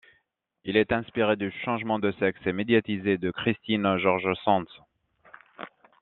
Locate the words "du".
1.35-1.51